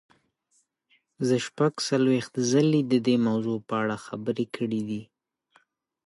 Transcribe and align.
زه 1.27 1.35
شپږ 1.45 1.73
څلوېښت 1.89 2.33
ځلې 2.51 2.81
د 2.91 2.93
دې 3.07 3.15
موضوع 3.27 3.57
په 3.67 3.73
اړه 3.81 3.95
خبرې 4.05 4.45
کړې 4.55 4.81
دي. 4.89 5.01